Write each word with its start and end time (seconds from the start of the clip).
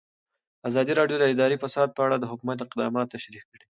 ازادي 0.69 0.93
راډیو 0.99 1.17
د 1.19 1.23
اداري 1.33 1.57
فساد 1.63 1.89
په 1.93 2.01
اړه 2.05 2.15
د 2.19 2.25
حکومت 2.31 2.57
اقدامات 2.61 3.07
تشریح 3.15 3.43
کړي. 3.47 3.59